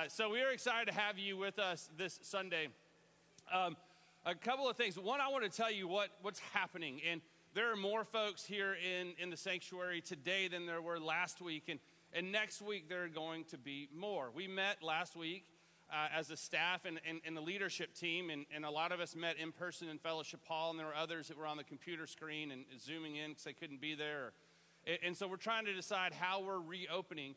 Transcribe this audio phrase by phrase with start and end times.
[0.00, 2.68] Uh, so we are excited to have you with us this Sunday.
[3.52, 3.76] Um,
[4.24, 4.98] a couple of things.
[4.98, 7.02] One, I want to tell you what, what's happening.
[7.10, 7.20] And
[7.52, 11.64] there are more folks here in, in the sanctuary today than there were last week.
[11.68, 11.80] And,
[12.14, 14.30] and next week, there are going to be more.
[14.34, 15.44] We met last week
[15.92, 19.00] uh, as a staff and, and, and, the leadership team, and, and a lot of
[19.00, 21.64] us met in person in Fellowship Hall, and there were others that were on the
[21.64, 24.32] computer screen and zooming in because they couldn't be there.
[24.86, 27.34] And, and so we're trying to decide how we're reopening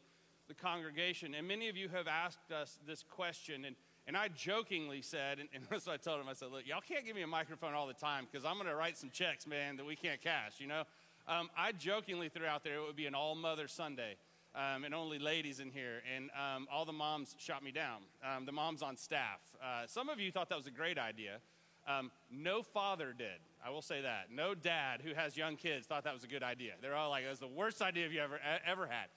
[0.48, 1.36] the congregation.
[1.36, 3.76] And many of you have asked us this question, and,
[4.08, 6.82] and I jokingly said, and, and that's what I told him, I said, look, y'all
[6.88, 9.48] can't give me a microphone all the time because I'm going to write some checks,
[9.48, 10.84] man, that we can't cash, you know?
[11.28, 14.16] Um, I jokingly threw out there it would be an all mother Sunday.
[14.56, 18.02] Um, and only ladies in here, and um, all the moms shot me down.
[18.24, 19.40] Um, the moms on staff.
[19.60, 21.40] Uh, some of you thought that was a great idea.
[21.88, 23.42] Um, no father did.
[23.66, 24.28] I will say that.
[24.32, 26.74] No dad who has young kids thought that was a good idea.
[26.82, 29.08] They're all like, "That's the worst idea you ever ever had."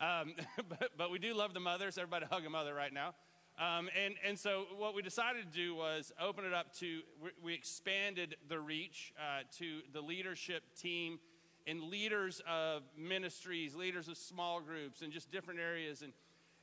[0.00, 0.34] Um,
[0.68, 1.98] but, but, we do love the mothers.
[1.98, 3.14] Everybody hug a mother right now.
[3.58, 7.30] Um, and, and so what we decided to do was open it up to, we,
[7.42, 11.18] we expanded the reach uh, to the leadership team
[11.66, 16.12] and leaders of ministries, leaders of small groups, and just different areas, and,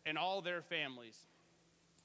[0.06, 1.26] and all their families.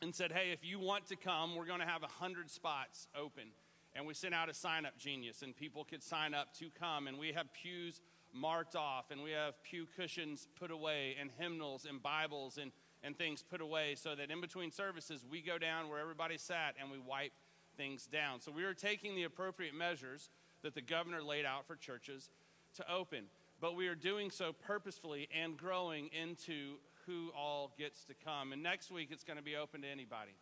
[0.00, 3.48] And said, hey, if you want to come, we're going to have 100 spots open.
[3.94, 7.08] And we sent out a sign up genius, and people could sign up to come.
[7.08, 8.00] And we have pews
[8.32, 13.16] marked off, and we have pew cushions put away, and hymnals and Bibles and, and
[13.16, 16.90] things put away, so that in between services, we go down where everybody sat and
[16.90, 17.32] we wipe
[17.76, 18.40] things down.
[18.40, 20.30] So we are taking the appropriate measures
[20.62, 22.30] that the governor laid out for churches
[22.74, 23.24] to open,
[23.60, 28.52] but we are doing so purposefully and growing into who all gets to come.
[28.52, 30.32] And next week, it's going to be open to anybody.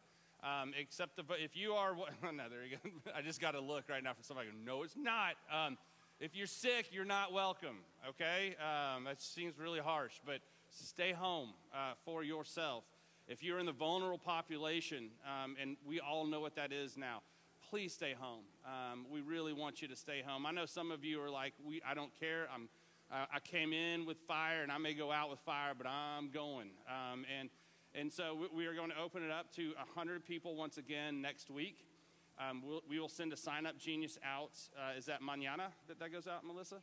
[0.42, 3.10] Um, except if you are, no, there you go.
[3.16, 4.48] I just got to look right now for somebody.
[4.64, 5.34] No, it's not.
[5.52, 5.78] Um,
[6.18, 7.76] if you're sick, you're not welcome,
[8.08, 8.56] okay?
[8.58, 12.84] Um, that seems really harsh, but stay home uh, for yourself.
[13.28, 17.22] If you're in the vulnerable population, um, and we all know what that is now,
[17.68, 18.44] please stay home.
[18.64, 20.46] Um, we really want you to stay home.
[20.46, 22.46] I know some of you are like, we, I don't care.
[22.54, 22.68] I'm,
[23.12, 26.30] uh, I came in with fire, and I may go out with fire, but I'm
[26.30, 26.70] going.
[26.88, 27.50] Um, and,
[27.94, 31.20] and so we, we are going to open it up to 100 people once again
[31.20, 31.84] next week.
[32.38, 34.52] Um, we'll, we will send a sign up genius out.
[34.76, 36.76] Uh, is that mañana that that goes out, Melissa?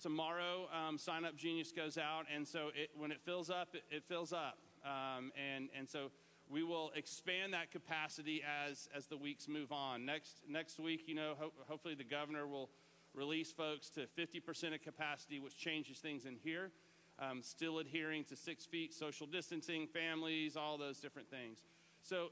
[0.00, 3.82] Tomorrow, um, sign up genius goes out, and so it, when it fills up, it,
[3.90, 6.10] it fills up, um, and and so
[6.48, 10.04] we will expand that capacity as as the weeks move on.
[10.04, 12.70] Next next week, you know, ho- hopefully the governor will
[13.14, 16.70] release folks to 50% of capacity, which changes things in here.
[17.18, 21.62] Um, still adhering to six feet, social distancing, families, all those different things.
[22.02, 22.28] So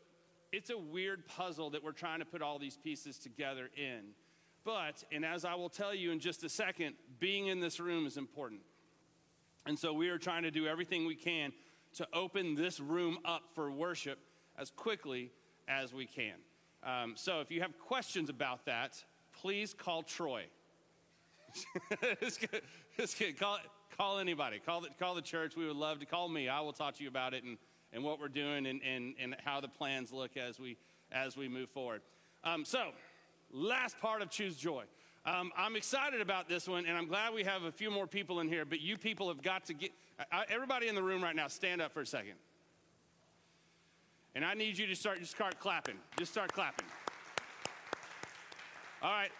[0.54, 4.02] it's a weird puzzle that we're trying to put all these pieces together in.
[4.64, 8.06] But, and as I will tell you in just a second, being in this room
[8.06, 8.60] is important.
[9.66, 11.52] And so we are trying to do everything we can
[11.94, 14.20] to open this room up for worship
[14.56, 15.32] as quickly
[15.66, 16.36] as we can.
[16.84, 20.44] Um, so if you have questions about that, please call Troy.
[22.20, 23.34] just kidding.
[23.34, 23.58] Call,
[23.96, 24.60] call anybody.
[24.64, 25.56] Call the, call the church.
[25.56, 26.48] We would love to call me.
[26.48, 27.58] I will talk to you about it and
[27.94, 30.76] and what we're doing and, and, and how the plans look as we,
[31.12, 32.02] as we move forward.
[32.42, 32.90] Um, so,
[33.52, 34.84] last part of Choose Joy.
[35.24, 38.40] Um, I'm excited about this one, and I'm glad we have a few more people
[38.40, 39.92] in here, but you people have got to get,
[40.30, 42.34] I, everybody in the room right now, stand up for a second.
[44.34, 45.94] And I need you to start, just start clapping.
[46.18, 46.86] Just start clapping.
[49.00, 49.30] All right.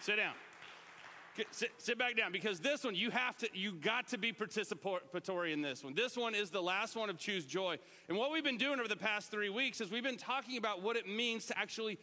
[0.00, 0.32] Sit down.
[1.50, 5.52] Sit, sit, back down because this one you have to you got to be participatory
[5.52, 5.94] in this one.
[5.94, 7.78] This one is the last one of choose joy.
[8.08, 10.82] And what we've been doing over the past three weeks is we've been talking about
[10.82, 11.98] what it means to actually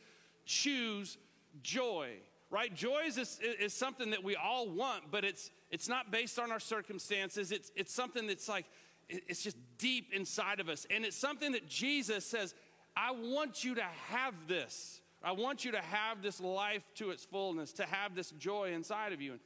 [0.46, 1.18] choose
[1.62, 2.12] joy
[2.50, 2.76] right?
[2.76, 6.60] Joy is, is something that we all want but it's it's not based on our
[6.60, 7.52] circumstances.
[7.52, 8.66] It's it's something that's like
[9.10, 10.86] it's just deep inside of us.
[10.90, 12.54] And it's something that jesus says
[12.96, 17.24] i want you to have this I want you to have this life to its
[17.24, 19.32] fullness, to have this joy inside of you.
[19.32, 19.40] And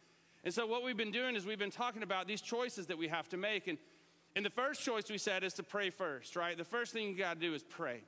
[0.48, 3.10] and so, what we've been doing is we've been talking about these choices that we
[3.10, 3.68] have to make.
[3.68, 3.78] And,
[4.34, 6.58] and the first choice we said is to pray first, right?
[6.58, 8.02] The first thing you got to do is pray.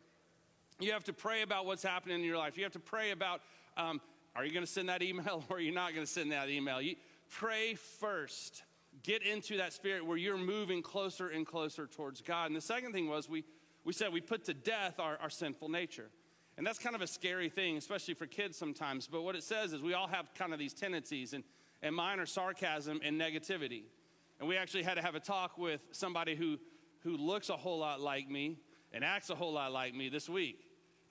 [0.80, 2.58] You have to pray about what's happening in your life.
[2.58, 3.42] You have to pray about
[3.76, 4.00] um,
[4.38, 6.50] are you going to send that email or are you not going to send that
[6.50, 6.82] email?
[6.82, 6.96] You
[7.30, 8.64] pray first.
[9.04, 12.48] Get into that spirit where you're moving closer and closer towards God.
[12.48, 13.44] And the second thing was we,
[13.84, 16.10] we said we put to death our, our sinful nature.
[16.60, 19.08] And that's kind of a scary thing, especially for kids sometimes.
[19.08, 21.46] But what it says is we all have kind of these tendencies, and,
[21.82, 23.84] and mine are sarcasm and negativity.
[24.42, 26.58] And we actually had to have a talk with somebody who,
[27.00, 28.58] who looks a whole lot like me
[28.92, 30.60] and acts a whole lot like me this week.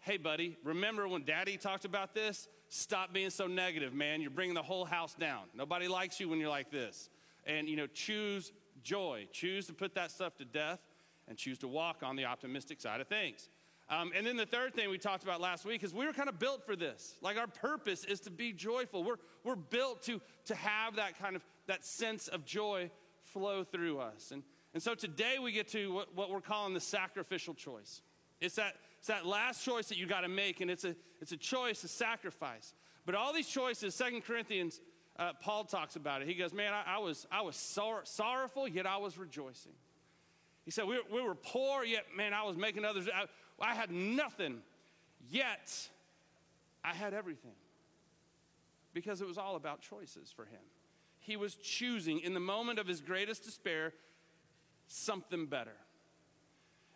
[0.01, 2.47] Hey, buddy, remember when daddy talked about this?
[2.69, 4.21] Stop being so negative, man.
[4.21, 5.45] You're bringing the whole house down.
[5.55, 7.09] Nobody likes you when you're like this.
[7.47, 8.53] And, you know, choose
[8.83, 9.27] joy.
[9.33, 10.81] Choose to put that stuff to death
[11.27, 13.49] and choose to walk on the optimistic side of things.
[13.91, 16.29] Um, and then the third thing we talked about last week is we were kind
[16.29, 17.17] of built for this.
[17.23, 19.03] Like our purpose is to be joyful.
[19.03, 22.91] We're, we're built to, to have that kind of that sense of joy
[23.23, 24.31] flow through us.
[24.31, 24.43] And,
[24.75, 28.03] and so today we get to what, what we're calling the sacrificial choice.
[28.41, 31.33] It's that, it's that last choice that you got to make, and it's a, it's
[31.33, 32.75] a choice, a sacrifice.
[33.07, 34.81] But all these choices, Second Corinthians,
[35.19, 36.29] uh, Paul talks about it.
[36.29, 39.73] He goes, Man, I, I was, I was sor- sorrowful, yet I was rejoicing.
[40.69, 43.09] He said, we, we were poor, yet, man, I was making others.
[43.09, 43.25] I,
[43.61, 44.59] I had nothing,
[45.31, 45.89] yet
[46.85, 47.57] I had everything.
[48.95, 50.61] Because it was all about choices for him.
[51.19, 53.93] He was choosing, in the moment of his greatest despair,
[54.87, 55.77] something better.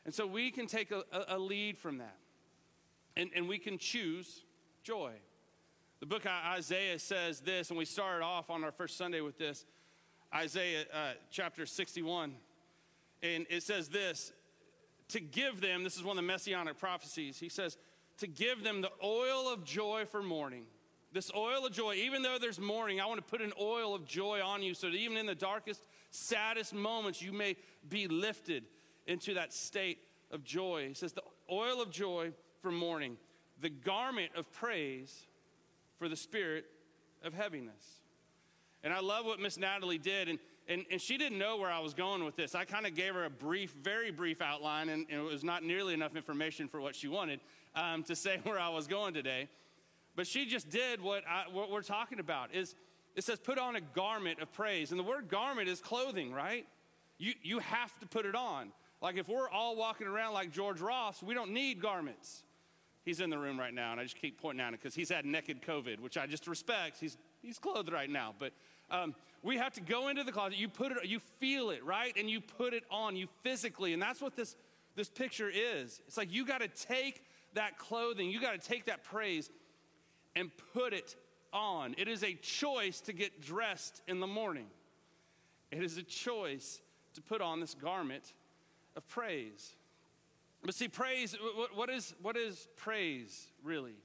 [0.04, 2.16] And so we can take a, a lead from that.
[3.16, 4.42] And, and we can choose
[4.82, 5.12] joy.
[6.00, 9.64] The book Isaiah says this, and we started off on our first Sunday with this
[10.34, 12.34] Isaiah uh, chapter 61.
[13.22, 14.32] And it says this
[15.12, 17.76] to give them, this is one of the messianic prophecies, he says,
[18.18, 20.64] to give them the oil of joy for mourning.
[21.12, 24.06] This oil of joy, even though there's mourning, I want to put an oil of
[24.06, 27.56] joy on you so that even in the darkest, saddest moments, you may
[27.88, 28.64] be lifted
[29.06, 29.98] into that state
[30.30, 30.88] of joy.
[30.88, 32.32] He says, the oil of joy
[32.62, 33.18] for mourning,
[33.60, 35.26] the garment of praise
[35.98, 36.64] for the spirit
[37.22, 38.00] of heaviness.
[38.82, 40.28] And I love what Miss Natalie did.
[40.28, 40.38] And,
[40.68, 42.54] and, and she didn't know where I was going with this.
[42.54, 45.62] I kind of gave her a brief, very brief outline, and, and, it was not
[45.64, 47.40] nearly enough information for what she wanted
[47.74, 49.48] um, to say where I was going today.
[50.14, 52.54] But she just did what, I, what we're talking about.
[52.54, 52.74] Is
[53.16, 56.66] it says put on a garment of praise, and the word garment is clothing, right?
[57.18, 58.72] You you have to put it on.
[59.00, 62.44] Like if we're all walking around like George Ross, we don't need garments.
[63.04, 65.08] He's in the room right now, and I just keep pointing at him because he's
[65.08, 66.98] had naked COVID, which I just respect.
[67.00, 68.32] He's, he's clothed right now.
[68.38, 68.52] But
[68.92, 70.56] um, we have to go into the closet.
[70.56, 72.14] You put it, you feel it, right?
[72.16, 73.92] And you put it on, you physically.
[73.92, 74.54] And that's what this,
[74.94, 76.00] this picture is.
[76.06, 77.24] It's like you got to take
[77.54, 79.50] that clothing, you got to take that praise
[80.36, 81.16] and put it
[81.52, 81.94] on.
[81.98, 84.66] It is a choice to get dressed in the morning,
[85.70, 86.80] it is a choice
[87.14, 88.32] to put on this garment
[88.96, 89.74] of praise.
[90.64, 91.36] But see, praise,
[91.74, 93.96] what is, what is praise really?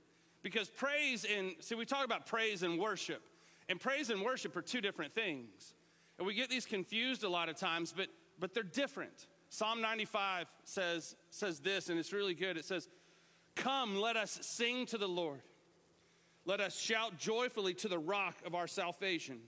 [0.42, 3.22] Because praise and, see, we talk about praise and worship.
[3.70, 5.74] And praise and worship are two different things.
[6.18, 8.08] And we get these confused a lot of times, but,
[8.40, 9.28] but they're different.
[9.50, 12.58] Psalm 95 says, says this, and it's really good.
[12.58, 12.88] It says,
[13.56, 15.42] Come, let us sing to the Lord.
[16.46, 19.40] Let us shout joyfully to the rock of our salvation.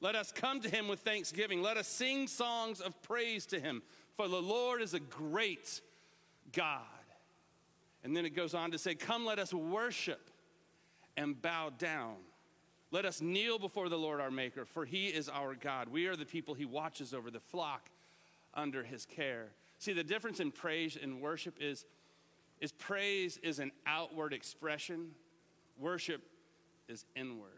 [0.00, 1.60] Let us come to him with thanksgiving.
[1.60, 3.82] Let us sing songs of praise to him.
[4.16, 5.80] For the Lord is a great
[6.52, 6.80] God.
[8.02, 10.30] And then it goes on to say, Come, let us worship
[11.16, 12.16] and bow down.
[12.92, 15.88] Let us kneel before the Lord our Maker, for he is our God.
[15.88, 17.88] We are the people he watches over, the flock
[18.52, 19.48] under his care.
[19.78, 21.86] See, the difference in praise and worship is,
[22.60, 25.12] is praise is an outward expression,
[25.78, 26.22] worship
[26.88, 27.50] is inward.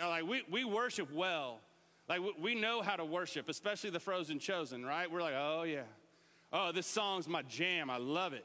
[0.00, 1.58] Like we, we worship well.
[2.08, 5.10] Like we know how to worship, especially the frozen chosen, right?
[5.10, 5.82] We're like, oh yeah.
[6.52, 7.90] Oh, this song's my jam.
[7.90, 8.44] I love it.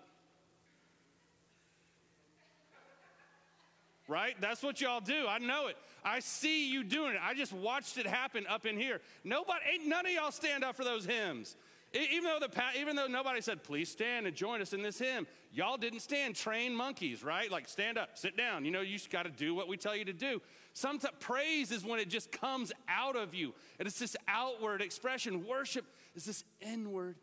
[4.08, 4.36] Right?
[4.40, 5.26] That's what y'all do.
[5.28, 5.78] I know it.
[6.04, 7.22] I see you doing it.
[7.24, 9.02] I just watched it happen up in here.
[9.24, 11.56] Nobody, ain't none of y'all stand up for those hymns.
[11.94, 15.26] Even though, the, even though nobody said, please stand and join us in this hymn,
[15.54, 16.36] y'all didn't stand.
[16.36, 17.50] Train monkeys, right?
[17.50, 18.66] Like, stand up, sit down.
[18.66, 20.42] You know, you just got to do what we tell you to do.
[20.74, 25.48] Sometimes praise is when it just comes out of you, and it's this outward expression.
[25.48, 25.86] Worship
[26.16, 27.16] is this inward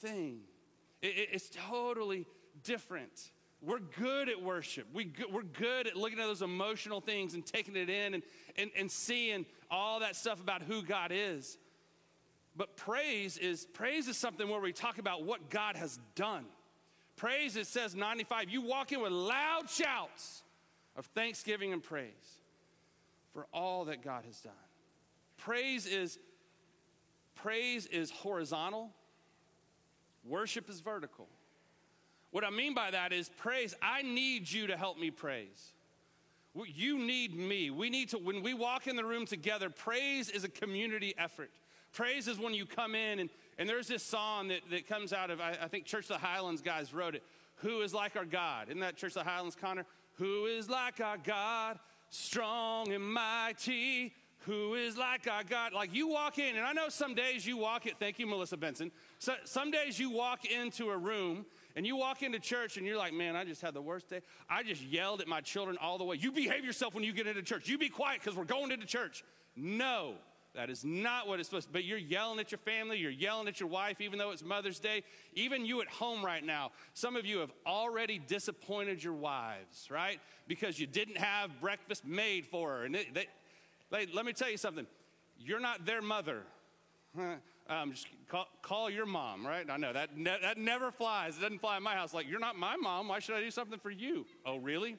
[0.00, 0.40] thing.
[1.02, 2.26] It, it, it's totally
[2.64, 3.30] different.
[3.66, 4.86] We're good at worship.
[4.94, 8.22] We, we're good at looking at those emotional things and taking it in and,
[8.56, 11.58] and, and seeing all that stuff about who God is.
[12.56, 16.44] But praise is praise is something where we talk about what God has done.
[17.16, 20.44] Praise, it says 95, you walk in with loud shouts
[20.94, 22.40] of thanksgiving and praise
[23.32, 24.52] for all that God has done.
[25.38, 26.18] Praise is
[27.34, 28.92] praise is horizontal
[30.26, 31.28] Worship is vertical.
[32.36, 35.72] What I mean by that is praise, I need you to help me praise.
[36.66, 37.70] You need me.
[37.70, 41.48] We need to, when we walk in the room together, praise is a community effort.
[41.94, 45.30] Praise is when you come in, and, and there's this song that, that comes out
[45.30, 47.22] of, I, I think Church of the Highlands guys wrote it.
[47.62, 48.68] Who is like our God?
[48.68, 49.86] Isn't that Church of the Highlands, Connor?
[50.18, 51.78] Who is like our God,
[52.10, 54.12] strong and mighty?
[54.40, 55.72] who is like our God.
[55.72, 58.56] Like you walk in, and I know some days you walk it, thank you, Melissa
[58.56, 58.92] Benson.
[59.18, 62.96] So, some days you walk into a room and you walk into church and you're
[62.96, 64.22] like, man, I just had the worst day.
[64.48, 66.16] I just yelled at my children all the way.
[66.16, 67.68] You behave yourself when you get into church.
[67.68, 69.22] You be quiet because we're going into church.
[69.54, 70.14] No,
[70.54, 71.80] That is not what it's supposed to be.
[71.80, 74.78] But you're yelling at your family, you're yelling at your wife, even though it's Mother's
[74.78, 75.02] Day.
[75.34, 80.18] Even you at home right now, some of you have already disappointed your wives, right?
[80.48, 82.84] Because you didn't have breakfast made for her.
[82.84, 83.28] And they,
[83.90, 84.86] they, let me tell you something
[85.38, 86.42] you're not their mother.
[87.68, 89.68] Um, just call, call, your mom, right?
[89.68, 91.36] I know that, ne- that never flies.
[91.36, 92.14] It doesn't fly in my house.
[92.14, 93.08] Like, you're not my mom.
[93.08, 94.24] Why should I do something for you?
[94.44, 94.96] Oh, really?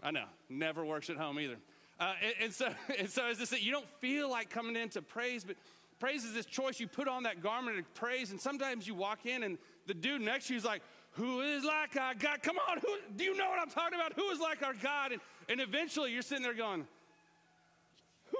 [0.00, 0.26] I know.
[0.48, 1.56] Never works at home either.
[1.98, 5.02] Uh, and, and, so, and so as I said, you don't feel like coming into
[5.02, 5.56] praise, but
[5.98, 6.78] praise is this choice.
[6.78, 10.20] You put on that garment of praise, and sometimes you walk in, and the dude
[10.20, 12.42] next to you is like, "Who is like our God?
[12.42, 14.12] Come on, who, do you know what I'm talking about?
[14.14, 16.86] Who is like our God?" And, and eventually, you're sitting there going,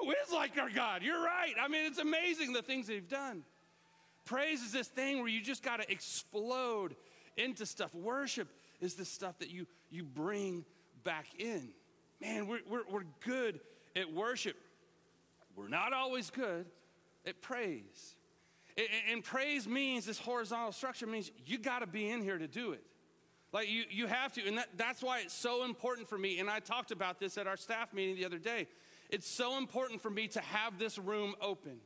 [0.05, 1.55] "Who is like our God?" You're right.
[1.61, 3.45] I mean, it's amazing the things they've done.
[4.25, 6.97] Praise is this thing where you just got to explode
[7.37, 7.95] into stuff.
[7.95, 8.49] Worship
[8.81, 10.65] is the stuff that you you bring
[11.03, 11.73] back in
[12.25, 13.61] man, we're, we're, we're good
[13.97, 14.57] at worship.
[15.57, 16.67] We're not always good
[17.27, 18.17] at praise.
[19.13, 22.73] And praise means this horizontal structure means you got to be in here to do
[22.73, 22.83] it.
[23.53, 24.45] Like you, you have to.
[24.45, 26.41] And that, that's why it's so important for me.
[26.41, 28.67] And I talked about this at our staff meeting the other day.
[29.15, 31.77] It's so important for me to have this room open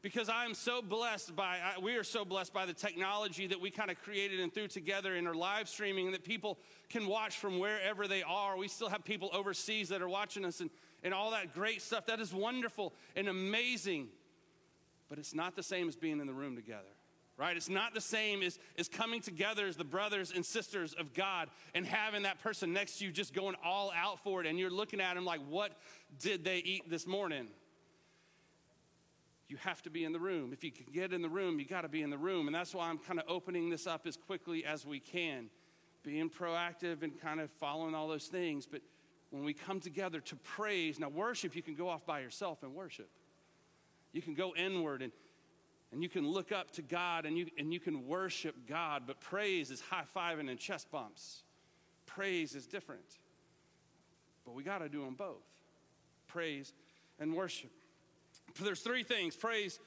[0.00, 3.60] because I am so blessed by, I, we are so blessed by the technology that
[3.60, 7.36] we kind of created and threw together in our live streaming that people can watch
[7.36, 8.56] from wherever they are.
[8.56, 10.70] We still have people overseas that are watching us and,
[11.02, 12.06] and all that great stuff.
[12.06, 14.08] That is wonderful and amazing.
[15.10, 16.88] But it's not the same as being in the room together
[17.42, 17.56] right?
[17.56, 21.48] It's not the same as, as coming together as the brothers and sisters of God
[21.74, 24.46] and having that person next to you just going all out for it.
[24.46, 25.72] And you're looking at them like, what
[26.20, 27.48] did they eat this morning?
[29.48, 30.54] you have to be in the room.
[30.54, 32.46] If you can get in the room, you got to be in the room.
[32.46, 35.50] And that's why I'm kind of opening this up as quickly as we can,
[36.02, 38.64] being proactive and kind of following all those things.
[38.64, 38.80] But
[39.28, 42.72] when we come together to praise, now worship, you can go off by yourself and
[42.72, 43.10] worship.
[44.14, 45.12] You can go inward and,
[45.92, 49.02] and you can look up to God and you, and you can worship God.
[49.06, 51.42] But praise is high fiving and chest bumps.
[52.06, 53.18] Praise is different.
[54.44, 55.44] But we got to do them both
[56.28, 56.72] praise
[57.18, 57.70] and worship.
[58.60, 59.36] There's three things.
[59.36, 59.78] Praise,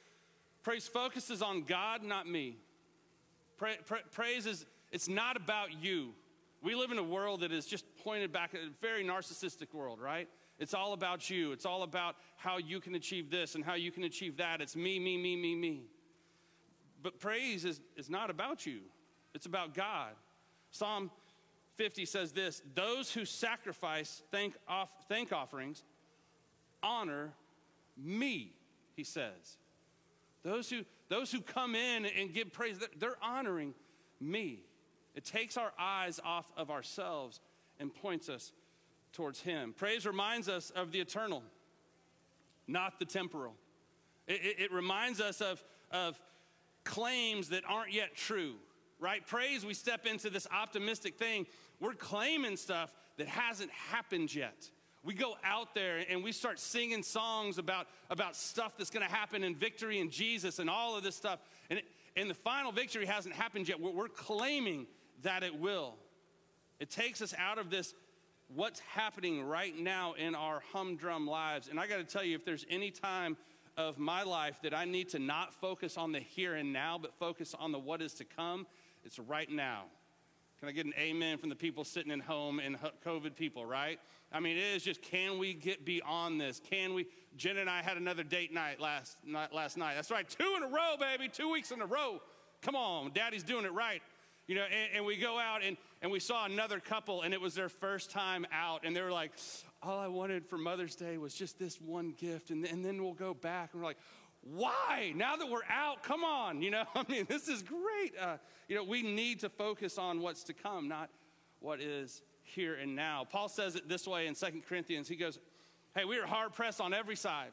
[0.62, 2.58] praise focuses on God, not me.
[3.58, 6.14] Pra- pra- praise is, it's not about you.
[6.62, 10.00] We live in a world that is just pointed back at a very narcissistic world,
[10.00, 10.28] right?
[10.60, 11.52] It's all about you.
[11.52, 14.62] It's all about how you can achieve this and how you can achieve that.
[14.62, 15.84] It's me, me, me, me, me.
[17.06, 18.80] But praise is, is not about you,
[19.36, 20.14] it's about God.
[20.72, 21.12] Psalm
[21.76, 25.84] 50 says this Those who sacrifice thank, off, thank offerings
[26.82, 27.32] honor
[27.96, 28.54] me,
[28.96, 29.60] he says.
[30.42, 33.76] Those who, those who come in and give praise, they're honoring
[34.20, 34.64] me.
[35.14, 37.40] It takes our eyes off of ourselves
[37.80, 38.52] and points us
[39.14, 39.76] towards him.
[39.78, 41.44] Praise reminds us of the eternal,
[42.68, 43.54] not the temporal.
[44.28, 46.20] It, it, it reminds us of, of
[46.86, 48.54] claims that aren't yet true,
[49.00, 49.26] right?
[49.26, 51.46] Praise, we step into this optimistic thing.
[51.82, 54.70] We're claiming stuff that hasn't happened yet
[55.06, 59.14] we go out there and we start singing songs about, about stuff that's going to
[59.14, 61.40] happen in victory in Jesus and all of this stuff.
[61.70, 61.86] And, it,
[62.18, 63.80] and the final victory hasn't happened yet.
[63.80, 64.88] We're, we're claiming
[65.22, 65.94] that it will.
[66.80, 67.94] It takes us out of this
[68.54, 71.68] what's happening right now in our humdrum lives.
[71.68, 73.38] And I got to tell you, if there's any time
[73.78, 77.14] of my life that I need to not focus on the here and now, but
[77.14, 78.68] focus on the what is to come,
[79.04, 79.86] it's right now.
[80.60, 84.00] Can I get an amen from the people sitting at home and COVID people, right?
[84.32, 86.62] I mean, it is just can we get beyond this?
[86.70, 87.08] Can we?
[87.36, 89.96] Jen and I had another date night last, night, last night.
[89.96, 92.22] That's right, two in a row, baby, two weeks in a row.
[92.62, 94.02] Come on, daddy's doing it right.
[94.48, 97.42] You know, and, and we go out and, and we saw another couple, and it
[97.42, 99.32] was their first time out, and they were like,
[99.86, 103.14] all I wanted for Mother's Day was just this one gift, and, and then we'll
[103.14, 103.70] go back.
[103.74, 103.98] And we're like,
[104.42, 105.14] why?
[105.16, 106.62] Now that we're out, come on.
[106.62, 108.14] You know, I mean, this is great.
[108.20, 108.38] Uh,
[108.68, 111.10] you know, we need to focus on what's to come, not
[111.60, 113.26] what is here and now.
[113.30, 115.08] Paul says it this way in Second Corinthians.
[115.08, 115.40] He goes,
[115.96, 117.52] Hey, we are hard pressed on every side,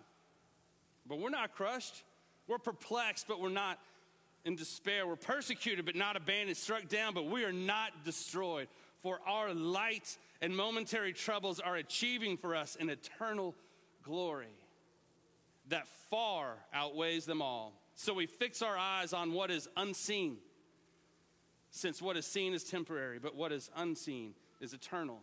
[1.06, 2.02] but we're not crushed.
[2.48, 3.78] We're perplexed, but we're not
[4.44, 5.06] in despair.
[5.06, 8.66] We're persecuted, but not abandoned, struck down, but we are not destroyed.
[9.02, 13.54] For our light and momentary troubles are achieving for us an eternal
[14.02, 14.54] glory
[15.68, 17.72] that far outweighs them all.
[17.94, 20.38] So we fix our eyes on what is unseen,
[21.70, 25.20] since what is seen is temporary, but what is unseen is eternal.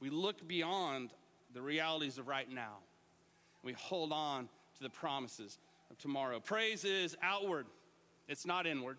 [0.00, 1.10] We look beyond
[1.54, 2.78] the realities of right now.
[3.62, 5.58] We hold on to the promises
[5.90, 6.40] of tomorrow.
[6.40, 7.66] Praise is outward,
[8.28, 8.98] it's not inward.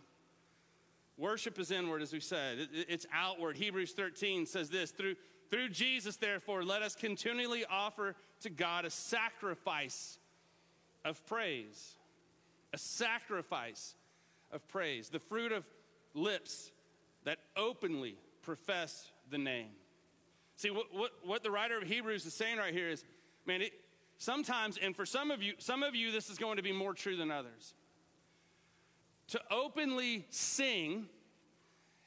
[1.17, 2.69] Worship is inward, as we said.
[2.71, 3.57] It's outward.
[3.57, 5.15] Hebrews 13 says this through,
[5.49, 10.17] through Jesus, therefore, let us continually offer to God a sacrifice
[11.05, 11.97] of praise,
[12.73, 13.95] a sacrifice
[14.51, 15.65] of praise, the fruit of
[16.15, 16.71] lips
[17.25, 19.69] that openly profess the name.
[20.55, 23.03] See, what, what, what the writer of Hebrews is saying right here is,
[23.45, 23.73] man, it,
[24.17, 26.93] sometimes, and for some of you, some of you, this is going to be more
[26.93, 27.73] true than others.
[29.33, 31.07] To openly sing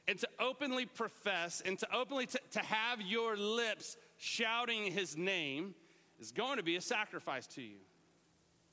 [0.07, 5.75] and to openly profess and to openly to, to have your lips shouting his name
[6.21, 7.79] is going to be a sacrifice to you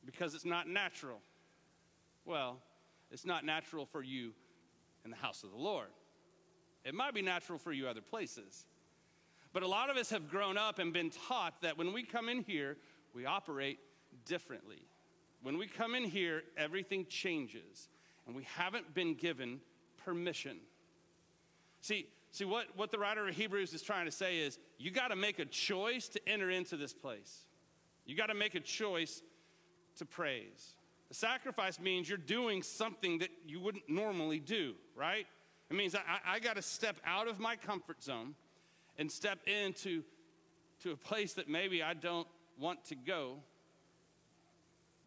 [0.06, 1.18] because it's not natural.
[2.24, 2.58] Well,
[3.10, 4.30] it's not natural for you
[5.04, 5.88] in the house of the Lord.
[6.84, 8.66] It might be natural for you other places.
[9.52, 12.28] But a lot of us have grown up and been taught that when we come
[12.28, 12.76] in here,
[13.16, 13.80] we operate
[14.24, 14.84] differently.
[15.42, 17.88] When we come in here, everything changes,
[18.26, 19.60] and we haven't been given
[20.04, 20.58] permission.
[21.80, 25.08] See, see what, what the writer of Hebrews is trying to say is you got
[25.08, 27.46] to make a choice to enter into this place.
[28.06, 29.22] You got to make a choice
[29.96, 30.74] to praise.
[31.10, 35.26] A sacrifice means you're doing something that you wouldn't normally do, right?
[35.70, 38.34] It means I, I got to step out of my comfort zone
[38.98, 40.02] and step into
[40.82, 42.28] to a place that maybe I don't
[42.58, 43.36] want to go,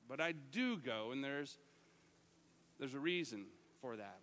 [0.07, 1.57] but I do go, and there's,
[2.79, 3.45] there's a reason
[3.81, 4.19] for that.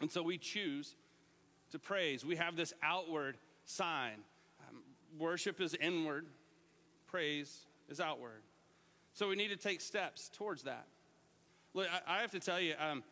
[0.00, 0.96] And so we choose
[1.70, 2.24] to praise.
[2.24, 4.24] We have this outward sign.
[4.68, 4.82] Um,
[5.18, 6.26] worship is inward,
[7.06, 8.42] praise is outward.
[9.14, 10.86] So we need to take steps towards that.
[11.74, 13.02] Look, I, I have to tell you, um,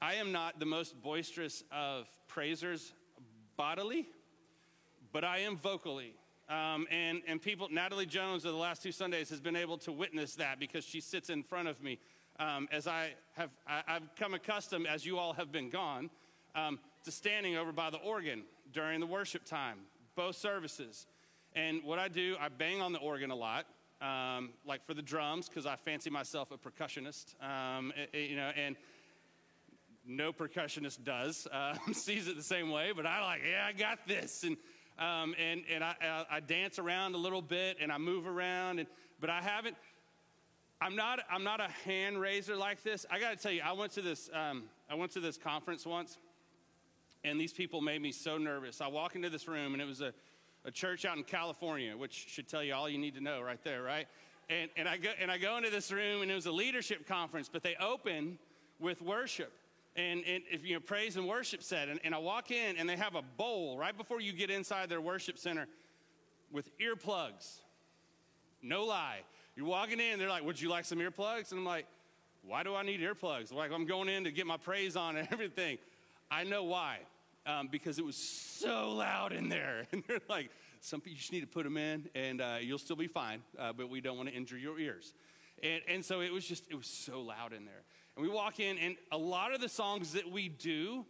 [0.00, 2.92] I am not the most boisterous of praisers
[3.56, 4.06] bodily,
[5.12, 6.14] but I am vocally.
[6.48, 9.92] Um, and, and people, Natalie Jones of the last two Sundays has been able to
[9.92, 11.98] witness that because she sits in front of me
[12.38, 16.10] um, as I have, I, have come accustomed, as you all have been gone,
[16.54, 19.78] um, to standing over by the organ during the worship time,
[20.14, 21.06] both services.
[21.54, 23.66] And what I do, I bang on the organ a lot
[24.00, 28.36] um, like for the drums, because I fancy myself a percussionist, um, it, it, you
[28.36, 28.76] know, and
[30.06, 34.06] no percussionist does, uh, sees it the same way, but I like, yeah, I got
[34.06, 34.44] this.
[34.44, 34.56] And,
[34.98, 38.78] um, and, and I, I, I, dance around a little bit and I move around,
[38.78, 38.88] and,
[39.20, 39.76] but I haven't,
[40.80, 43.06] I'm not, I'm not a hand raiser like this.
[43.10, 45.86] I got to tell you, I went to this, um, I went to this conference
[45.86, 46.18] once,
[47.24, 48.80] and these people made me so nervous.
[48.80, 50.12] I walk into this room, and it was a,
[50.66, 53.62] a church out in California, which should tell you all you need to know right
[53.64, 54.06] there, right?
[54.50, 57.06] And, and, I, go, and I go into this room, and it was a leadership
[57.06, 58.38] conference, but they open
[58.78, 59.52] with worship.
[59.96, 62.86] And, and if you know, praise and worship set, and, and I walk in, and
[62.86, 65.66] they have a bowl right before you get inside their worship center
[66.52, 67.60] with earplugs.
[68.62, 69.20] No lie.
[69.56, 71.50] You're walking in, they're like, Would you like some earplugs?
[71.50, 71.86] And I'm like,
[72.42, 73.52] Why do I need earplugs?
[73.52, 75.78] Like, I'm going in to get my praise on and everything.
[76.30, 76.98] I know why
[77.46, 79.86] um, because it was so loud in there.
[79.92, 82.96] And they're like, some you just need to put them in and uh, you'll still
[82.96, 85.14] be fine, uh, but we don't want to injure your ears.
[85.62, 87.82] And, and so it was just, it was so loud in there.
[88.16, 91.06] And we walk in, and a lot of the songs that we do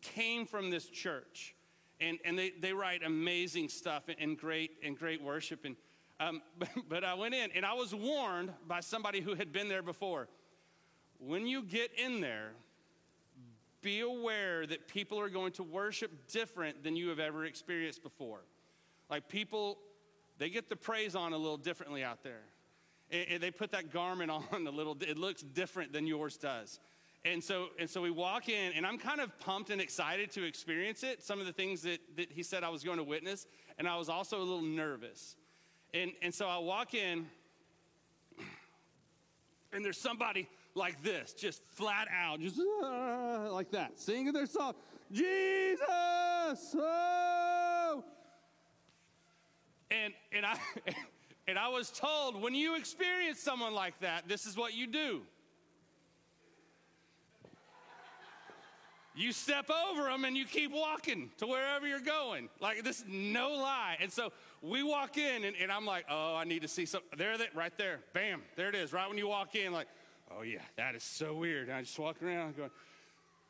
[0.00, 1.54] came from this church.
[2.00, 5.64] And, and they, they write amazing stuff and great, and great worship.
[5.64, 5.76] And,
[6.22, 6.42] um,
[6.88, 10.28] but, I went in, and I was warned by somebody who had been there before.
[11.18, 12.52] When you get in there,
[13.80, 18.40] be aware that people are going to worship different than you have ever experienced before.
[19.10, 19.78] Like people,
[20.38, 22.42] they get the praise on a little differently out there.
[23.10, 26.78] And, they put that garment on a little, it looks different than yours does.
[27.24, 30.44] And so, and so we walk in, and I'm kind of pumped and excited to
[30.44, 31.22] experience it.
[31.22, 33.46] Some of the things that, that he said I was going to witness,
[33.78, 35.36] and I was also a little nervous.
[35.94, 37.26] And, and so I walk in,
[39.72, 44.74] and there's somebody like this, just flat out, just uh, like that, singing their song,
[45.10, 45.80] Jesus,
[46.74, 48.04] oh!
[49.90, 50.56] And, and, I,
[51.46, 55.22] and I was told when you experience someone like that, this is what you do.
[59.14, 62.48] You step over them and you keep walking to wherever you're going.
[62.60, 63.96] Like this, no lie.
[64.00, 67.10] And so we walk in, and, and I'm like, oh, I need to see something.
[67.18, 68.92] There, that right there, bam, there it is.
[68.92, 69.88] Right when you walk in, like,
[70.30, 71.68] oh yeah, that is so weird.
[71.68, 72.70] And I just walk around going,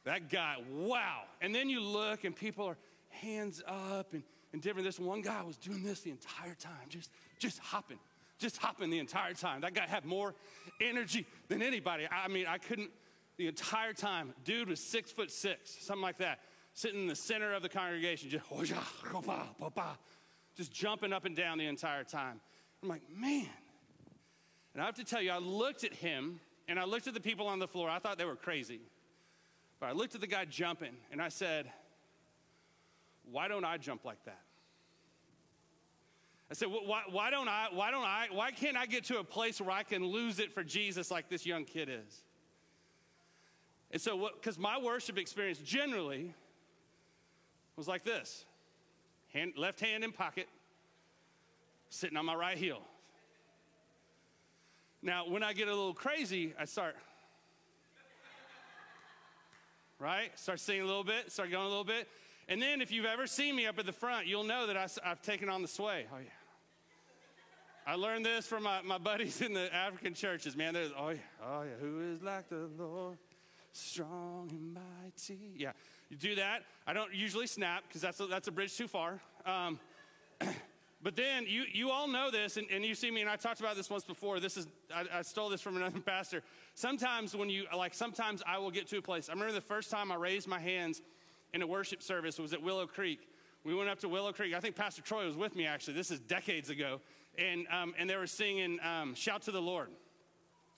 [0.04, 1.22] that guy, wow.
[1.40, 2.76] And then you look and people are
[3.10, 4.22] hands up and,
[4.52, 4.84] and different.
[4.86, 7.98] This one guy was doing this the entire time, just, just hopping,
[8.38, 9.60] just hopping the entire time.
[9.60, 10.34] That guy had more
[10.80, 12.08] energy than anybody.
[12.10, 12.90] I mean, I couldn't,
[13.36, 14.34] the entire time.
[14.44, 16.40] Dude was six foot six, something like that,
[16.74, 18.44] sitting in the center of the congregation, just,
[20.56, 22.40] just jumping up and down the entire time.
[22.82, 23.46] I'm like, man.
[24.74, 27.20] And I have to tell you, I looked at him and I looked at the
[27.20, 27.90] people on the floor.
[27.90, 28.80] I thought they were crazy.
[29.80, 31.70] But I looked at the guy jumping and I said,
[33.30, 34.40] Why don't I jump like that?
[36.52, 39.24] I said, why, why don't I, why don't I, why can't I get to a
[39.24, 42.24] place where I can lose it for Jesus like this young kid is?
[43.92, 46.34] And so, because my worship experience generally
[47.76, 48.46] was like this
[49.32, 50.48] hand, left hand in pocket,
[51.90, 52.80] sitting on my right heel.
[55.02, 56.96] Now, when I get a little crazy, I start,
[59.98, 60.36] right?
[60.38, 62.08] Start singing a little bit, start going a little bit.
[62.48, 64.88] And then, if you've ever seen me up at the front, you'll know that I,
[65.06, 66.06] have taken on the sway.
[66.12, 66.30] Oh, yeah.
[67.86, 70.74] I learned this from my, my buddies in the African churches, man.
[70.74, 73.18] There's, oh, yeah, oh, yeah, who is like the Lord?
[73.72, 75.54] Strong and mighty.
[75.56, 75.72] Yeah,
[76.10, 76.62] you do that.
[76.86, 79.20] I don't usually snap because that's a, that's a bridge too far.
[79.46, 79.78] Um,
[81.02, 83.60] but then you, you all know this, and, and you see me, and I talked
[83.60, 84.40] about this once before.
[84.40, 86.42] This is I, I stole this from another pastor.
[86.74, 89.28] Sometimes when you like, sometimes I will get to a place.
[89.28, 91.00] I remember the first time I raised my hands
[91.52, 93.28] in a worship service was at Willow Creek.
[93.64, 94.54] We went up to Willow Creek.
[94.54, 95.94] I think Pastor Troy was with me actually.
[95.94, 97.00] This is decades ago,
[97.38, 99.88] and um, and they were singing um, "Shout to the Lord,"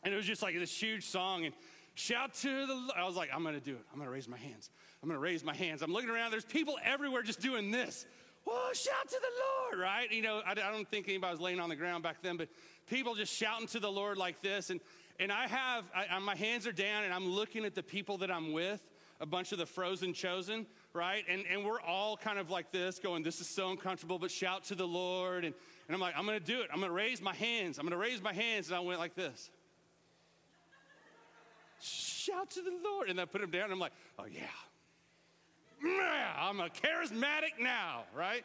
[0.03, 1.55] and it was just like this huge song and
[1.95, 2.93] Shout to the.
[2.97, 3.85] I was like, I'm to do it.
[3.93, 4.71] I'm to raise my hands.
[5.03, 5.83] I'm to raise my hands.
[5.83, 6.33] I'm looking around.
[6.33, 8.07] There's people everywhere just doing this.
[8.45, 10.11] Whoa, shout to the Lord, right?
[10.13, 12.49] You know, I, I don't think anybody was laying on the ground back then, but
[12.87, 14.71] people just shouting to the Lord like this.
[14.71, 14.81] And,
[15.19, 18.31] and I have, I, my hands are down and I'm looking at the people that
[18.31, 18.83] I'm with,
[19.21, 21.25] a bunch of the frozen chosen, right?
[21.27, 24.65] And, and we're all kind of like this, going, this is so uncomfortable, but shout
[24.65, 25.45] to the Lord.
[25.45, 25.55] And,
[25.89, 26.69] and I'm like, I'm to do it.
[26.73, 27.79] I'm to raise my hands.
[27.79, 28.67] I'm to raise my hands.
[28.67, 29.51] And I went like this
[31.85, 33.09] shout to the Lord.
[33.11, 33.71] And I put him down.
[33.71, 34.43] I'm like, oh, yeah.
[36.39, 38.45] I'm a charismatic now, right?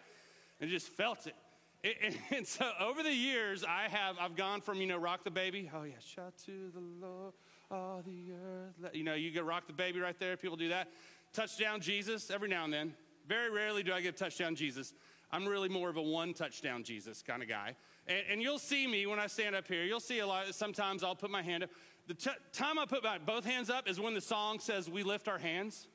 [0.60, 1.36] And just felt it.
[2.36, 5.72] And, so over the years, I have I've gone from you know rock the baby.
[5.74, 7.34] Oh yeah, shout to the Lord,
[7.72, 8.94] all the earth.
[8.94, 10.36] You know you get rock the baby right there.
[10.36, 10.90] People do that.
[11.32, 12.94] Touchdown Jesus every now and then.
[13.30, 14.94] Very rarely do I get touchdown Jesus.
[15.32, 17.76] I'm really more of a one touchdown Jesus kind of guy.
[18.08, 19.84] And, and, you'll see me when I stand up here.
[19.84, 20.54] You'll see a lot.
[20.56, 21.70] Sometimes I'll put my hand up.
[22.08, 25.04] The t- time I put my both hands up is when the song says we
[25.04, 25.88] lift our hands.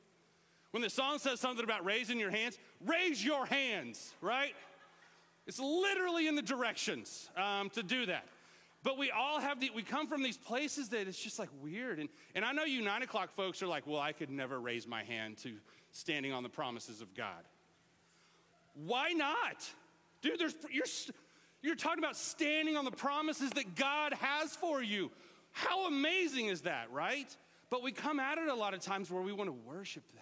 [0.71, 4.53] When the song says something about raising your hands, raise your hands, right?
[5.47, 8.25] It's literally in the directions um, to do that.
[8.83, 11.99] But we all have the, we come from these places that it's just like weird.
[11.99, 14.85] And, and I know you nine o'clock folks are like, well, I could never raise
[14.85, 15.53] my hand to
[15.91, 17.43] standing on the promises of God.
[18.75, 19.67] Why not?
[20.21, 20.85] Dude, there's, you're,
[21.63, 25.09] you're talking about standing on the promises that God has for you.
[25.55, 27.33] How amazing is that, right?
[27.69, 30.21] But we come at it a lot of times where we want to worship that.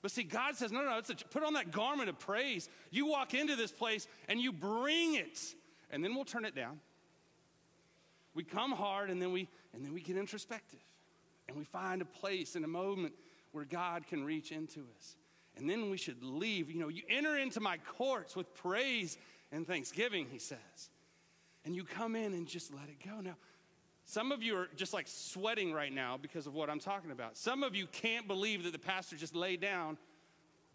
[0.00, 2.70] But see, God says, no, no, it's a, put on that garment of praise.
[2.90, 5.38] You walk into this place and you bring it,
[5.90, 6.80] and then we'll turn it down.
[8.34, 10.80] We come hard and then we and then we get introspective.
[11.46, 13.12] And we find a place and a moment
[13.52, 15.16] where God can reach into us.
[15.58, 16.70] And then we should leave.
[16.70, 19.18] You know, you enter into my courts with praise
[19.52, 20.90] and thanksgiving, he says.
[21.66, 23.20] And you come in and just let it go.
[23.20, 23.36] Now,
[24.08, 27.36] some of you are just like sweating right now because of what I'm talking about.
[27.36, 29.98] Some of you can't believe that the pastor just laid down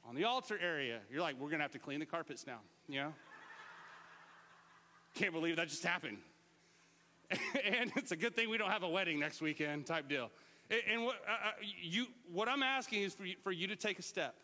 [0.07, 0.99] on the altar area.
[1.09, 3.13] You're like, we're to have to clean the carpets now, you know?
[5.15, 6.17] can't believe that just happened.
[7.31, 10.29] and it's a good thing we don't have a wedding next weekend type deal.
[10.91, 13.97] And what, uh, uh, you, what I'm asking is for you, for you to take
[13.97, 14.35] a step.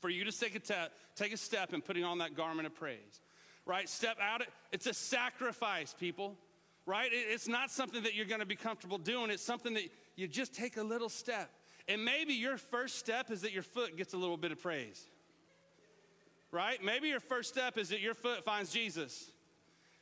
[0.00, 2.74] For you to take a, te- take a step in putting on that garment of
[2.74, 3.20] praise.
[3.66, 3.90] Right?
[3.90, 4.42] Step out.
[4.72, 6.36] It's a sacrifice, people
[6.86, 7.10] right?
[7.12, 9.30] It's not something that you're going to be comfortable doing.
[9.30, 11.50] It's something that you just take a little step.
[11.88, 15.06] And maybe your first step is that your foot gets a little bit of praise,
[16.50, 16.82] right?
[16.82, 19.30] Maybe your first step is that your foot finds Jesus.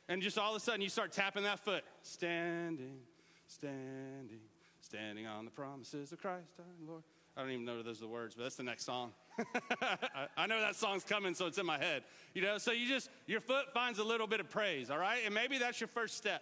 [0.07, 1.83] And just all of a sudden you start tapping that foot.
[2.01, 2.99] Standing,
[3.47, 4.41] standing,
[4.81, 7.03] standing on the promises of Christ our Lord.
[7.37, 9.11] I don't even know those are the words, but that's the next song.
[10.37, 12.03] I know that song's coming, so it's in my head.
[12.33, 15.19] You know, so you just, your foot finds a little bit of praise, all right?
[15.25, 16.41] And maybe that's your first step.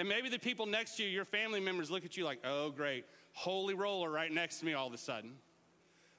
[0.00, 2.70] And maybe the people next to you, your family members, look at you like, oh,
[2.70, 5.32] great, holy roller right next to me all of a sudden.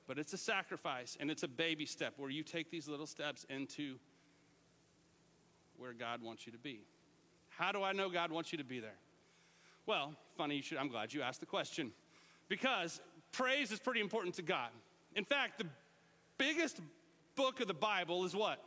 [0.06, 3.44] But it's a sacrifice and it's a baby step where you take these little steps
[3.50, 3.96] into
[5.78, 6.82] where God wants you to be.
[7.50, 9.00] How do I know God wants you to be there?
[9.88, 11.91] Well, funny you should, I'm glad you asked the question.
[12.50, 14.70] Because praise is pretty important to God.
[15.15, 15.65] In fact, the
[16.38, 16.80] biggest
[17.36, 18.63] book of the Bible is what?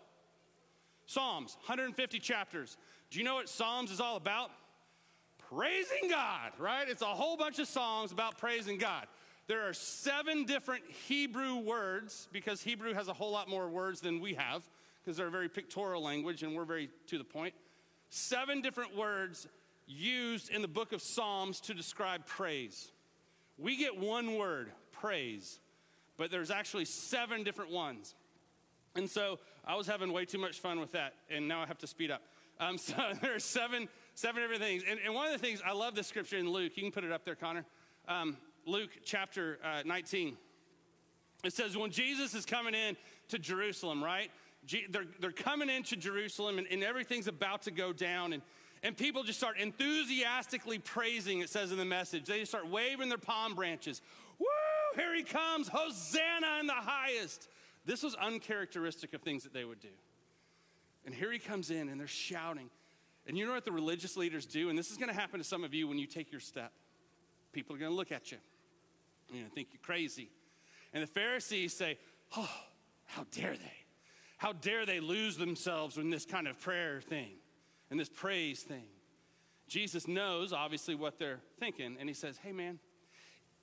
[1.07, 2.77] Psalms, 150 chapters.
[3.11, 4.51] Do you know what Psalms is all about?
[5.55, 6.89] Praising God, right?
[6.89, 9.07] It's a whole bunch of songs about praising God.
[9.47, 14.21] There are seven different Hebrew words because Hebrew has a whole lot more words than
[14.21, 14.69] we have
[15.03, 17.55] because they're a very pictorial language and we're very to the point.
[18.09, 19.47] Seven different words
[19.87, 22.91] used in the book of Psalms to describe praise.
[23.59, 25.61] We get one word, praise,
[26.17, 28.15] but there's actually seven different ones.
[28.97, 31.79] And so I was having way too much fun with that, and now I have
[31.79, 32.23] to speed up.
[32.61, 34.83] Um, so there are seven, seven different things.
[34.89, 36.73] And, and, one of the things, I love this scripture in Luke.
[36.77, 37.65] You can put it up there, Connor.
[38.09, 40.37] Um, Luke chapter uh, 19.
[41.45, 42.97] It says, when Jesus is coming in
[43.29, 44.31] to Jerusalem, right?
[44.91, 48.33] they're, they're coming into Jerusalem and, and everything's about to go down.
[48.33, 48.43] And,
[48.83, 52.25] and people just start enthusiastically praising, it says in the message.
[52.25, 54.01] They just start waving their palm branches.
[54.39, 54.47] Woo,
[54.97, 57.49] here he comes, Hosanna in the highest.
[57.85, 59.89] This was uncharacteristic of things that they would do.
[61.05, 62.71] And here he comes in and they're shouting.
[63.27, 64.69] And you know what the religious leaders do?
[64.69, 66.73] And this is going to happen to some of you when you take your step.
[67.53, 68.39] People are going to look at you.
[69.29, 70.31] You're going to think you're crazy.
[70.93, 71.99] And the Pharisees say,
[72.37, 72.51] Oh,
[73.07, 73.73] how dare they?
[74.37, 77.31] How dare they lose themselves in this kind of prayer thing
[77.91, 78.85] and this praise thing?
[79.67, 82.79] Jesus knows, obviously, what they're thinking, and he says, Hey, man,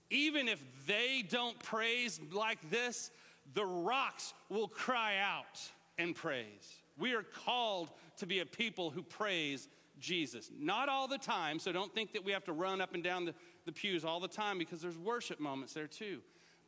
[0.09, 3.11] even if they don't praise like this,
[3.53, 5.59] the rocks will cry out
[5.97, 6.81] and praise.
[6.97, 7.89] We are called
[8.21, 9.67] to be a people who praise
[9.99, 10.49] Jesus.
[10.57, 13.25] Not all the time, so don't think that we have to run up and down
[13.25, 13.33] the,
[13.65, 16.21] the pews all the time because there's worship moments there too.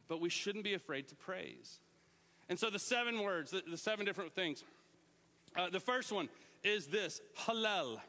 [0.07, 1.79] But we shouldn't be afraid to praise.
[2.49, 4.63] And so the seven words, the, the seven different things.
[5.55, 6.27] Uh, the first one
[6.63, 7.99] is this Hallel.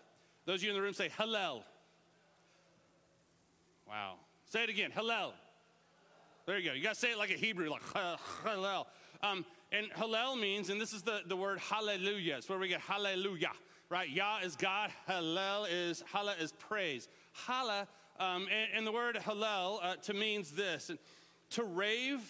[0.46, 1.62] Those of you in the room say Hallel.
[3.86, 4.14] Wow.
[4.46, 5.32] Say it again Hallel.
[6.46, 6.74] There you go.
[6.74, 7.82] You got to say it like a Hebrew, like
[8.44, 8.86] Hallel.
[9.22, 9.44] Um,
[9.76, 12.36] and Hallel means, and this is the, the word hallelujah.
[12.36, 13.52] It's where we get hallelujah,
[13.88, 14.08] right?
[14.08, 17.08] Yah is God, Hallel is, Hallel is praise.
[17.32, 17.88] Halla,
[18.20, 20.90] um, and, and, the word Hallel uh, to means this
[21.50, 22.20] to rave,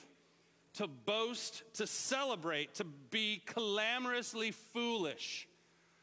[0.74, 5.46] to boast, to celebrate, to be clamorously foolish.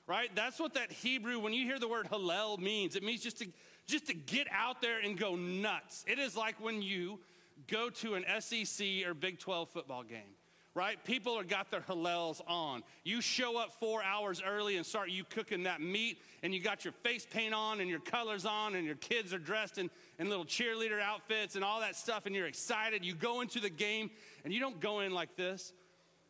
[0.08, 0.30] Right?
[0.36, 3.48] That's what that Hebrew, when you hear the word Hallel means, it means just to
[3.88, 6.06] just to get out there and go nuts.
[6.08, 7.20] It is like when you
[7.68, 10.36] go to an SEC or Big 12 football game
[10.74, 11.04] right?
[11.04, 12.84] People are got their Hallels on.
[13.04, 16.86] You show up four hours early and start you cooking that meat, and you got
[16.86, 20.30] your face paint on and your colors on, and your kids are dressed in, in
[20.30, 23.04] little cheerleader outfits and all that stuff, and you're excited.
[23.04, 24.10] You go into the game,
[24.44, 25.74] and you don't go in like this.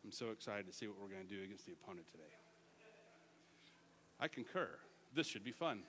[0.04, 2.24] I'm so excited to see what we're going to do against the opponent today.
[4.18, 4.68] I concur.
[5.14, 5.82] This should be fun.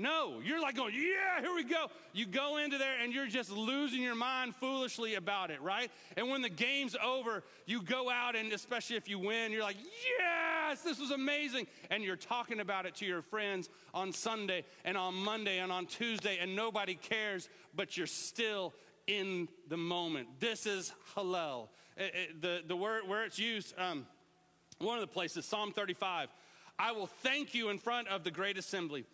[0.00, 1.86] No, you're like going, yeah, here we go.
[2.12, 5.90] You go into there and you're just losing your mind foolishly about it, right?
[6.16, 9.76] And when the game's over, you go out and especially if you win, you're like,
[10.16, 11.66] yes, this was amazing.
[11.90, 15.86] And you're talking about it to your friends on Sunday and on Monday and on
[15.86, 18.74] Tuesday, and nobody cares, but you're still
[19.08, 20.28] in the moment.
[20.38, 21.70] This is Hallel.
[21.96, 24.06] It, it, the, the word where it's used, um,
[24.78, 26.28] one of the places, Psalm 35.
[26.78, 29.04] I will thank you in front of the great assembly.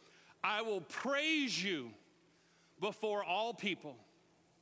[0.45, 1.91] I will praise you
[2.79, 3.97] before all people.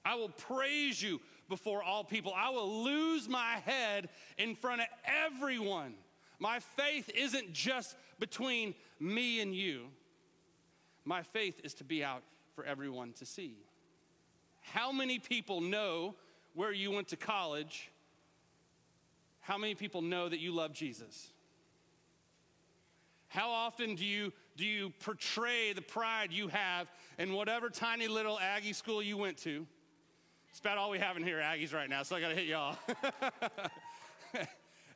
[0.05, 2.33] I will praise you before all people.
[2.35, 5.95] I will lose my head in front of everyone.
[6.39, 9.89] My faith isn't just between me and you.
[11.05, 12.23] My faith is to be out
[12.55, 13.57] for everyone to see.
[14.61, 16.15] How many people know
[16.55, 17.91] where you went to college?
[19.41, 21.33] How many people know that you love Jesus?
[23.27, 28.39] How often do you, do you portray the pride you have in whatever tiny little
[28.39, 29.67] Aggie school you went to?
[30.51, 32.47] It's about all we have in here, Aggies, right now, so I got to hit
[32.47, 32.77] y'all.
[34.35, 34.47] and,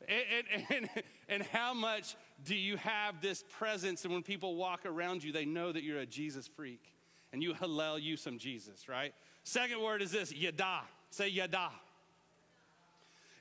[0.08, 0.88] and, and,
[1.28, 2.14] and, how much
[2.44, 4.04] do you have this presence?
[4.04, 6.92] And when people walk around you, they know that you're a Jesus freak.
[7.32, 9.14] And you hallel you some Jesus, right?
[9.44, 10.80] Second word is this yada.
[11.10, 11.70] Say yada.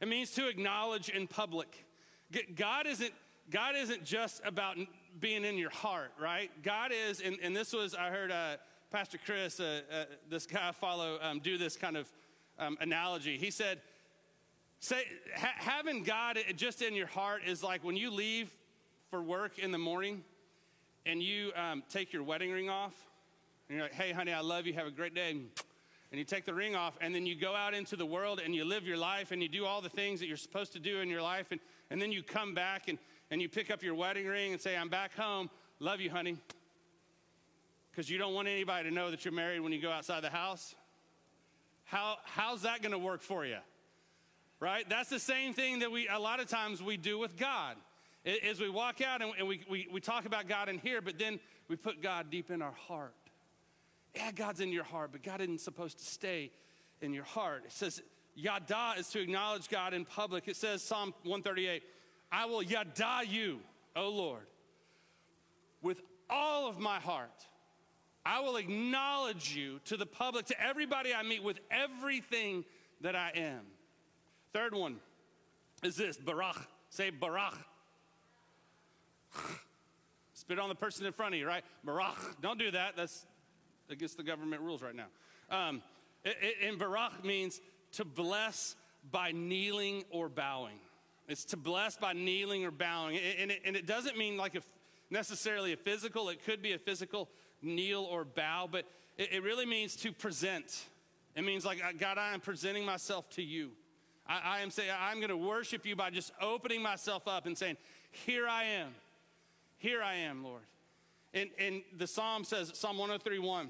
[0.01, 1.86] It means to acknowledge in public.
[2.56, 3.13] God isn't
[3.49, 4.78] God isn't just about
[5.19, 6.51] being in your heart, right?
[6.63, 8.58] God is, and, and this was, I heard uh,
[8.91, 12.12] Pastor Chris, uh, uh, this guy I follow, um, do this kind of
[12.60, 13.38] um, analogy.
[13.38, 13.80] He said,
[14.80, 15.04] say,
[15.36, 18.51] ha- having God just in your heart is like when you leave
[19.10, 20.23] for work in the morning
[21.06, 22.93] and you um, take your wedding ring off,
[23.67, 25.32] and you're like, hey, honey, I love you, have a great day.
[26.12, 28.56] And you take the ring off, and then you go out into the world and
[28.56, 30.99] you live your life and you do all the things that you're supposed to do
[30.99, 32.97] in your life, and, and then you come back and
[33.31, 35.49] and you pick up your wedding ring and say, I'm back home.
[35.79, 36.38] Love you, honey.
[37.91, 40.29] Because you don't want anybody to know that you're married when you go outside the
[40.29, 40.75] house.
[41.85, 43.57] How, how's that going to work for you?
[44.59, 44.88] Right?
[44.89, 47.75] That's the same thing that we, a lot of times, we do with God.
[48.23, 51.19] Is we walk out and, and we, we, we talk about God in here, but
[51.19, 53.13] then we put God deep in our heart.
[54.15, 56.51] Yeah, God's in your heart, but God isn't supposed to stay
[57.01, 57.63] in your heart.
[57.65, 58.01] It says,
[58.33, 60.47] Yada is to acknowledge God in public.
[60.47, 61.83] It says, Psalm 138,
[62.35, 63.61] I will yada you,
[63.95, 64.45] O Lord,
[65.81, 67.47] with all of my heart.
[68.25, 72.65] I will acknowledge you to the public, to everybody I meet, with everything
[72.99, 73.61] that I am.
[74.51, 74.97] Third one
[75.81, 76.57] is this Barak.
[76.89, 77.55] Say barach.
[80.33, 81.63] Spit on the person in front of you, right?
[81.87, 82.17] Barach.
[82.41, 82.97] Don't do that.
[82.97, 83.25] That's
[83.89, 85.07] against the government rules right now.
[85.49, 85.81] Um,
[86.25, 87.61] it, it, and barach means
[87.93, 88.75] to bless
[89.09, 90.79] by kneeling or bowing.
[91.27, 93.17] It's to bless by kneeling or bowing.
[93.17, 94.61] And it, and it doesn't mean like a,
[95.09, 97.29] necessarily a physical, it could be a physical
[97.61, 98.85] kneel or bow, but
[99.17, 100.85] it, it really means to present.
[101.35, 103.71] It means like, uh, God, I am presenting myself to you.
[104.27, 107.57] I, I am saying, I'm going to worship you by just opening myself up and
[107.57, 107.77] saying,
[108.11, 108.93] Here I am.
[109.77, 110.63] Here I am, Lord.
[111.33, 113.69] And, and the psalm says, Psalm 103 1,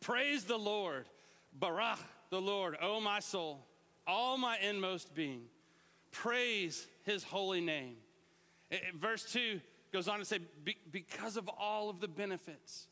[0.00, 1.06] Praise the Lord,
[1.58, 1.98] Barach
[2.30, 3.66] the Lord, O my soul,
[4.06, 5.42] all my inmost being.
[6.10, 7.96] Praise his holy name.
[8.94, 9.60] Verse 2
[9.92, 10.38] goes on to say,
[10.90, 12.86] because of all of the benefits.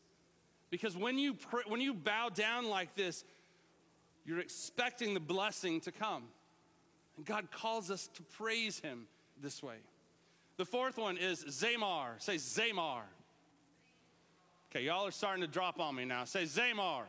[0.70, 3.24] Because when you, pray, when you bow down like this,
[4.24, 6.24] you're expecting the blessing to come.
[7.16, 9.07] And God calls us to praise him
[9.40, 9.76] this way.
[10.57, 12.20] The fourth one is Zamar.
[12.20, 13.02] Say Zamar.
[14.70, 16.24] Okay, y'all are starting to drop on me now.
[16.24, 17.04] Say Zamar.